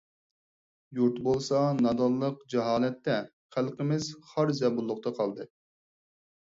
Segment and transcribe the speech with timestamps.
[0.99, 3.21] يۇرت بولسا نادانلىق، جاھالەتتە،
[3.59, 5.53] خەلقىمىز خار-زەبۇنلۇقتا قالدى.